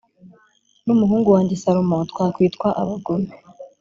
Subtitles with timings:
[0.85, 3.31] n umuhungu wanjye salomo twakwitwa abagome